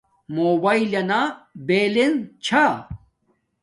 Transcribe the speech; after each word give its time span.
موباݵلنا 0.35 1.21
بلینس 1.67 2.15
چھا 2.45 2.63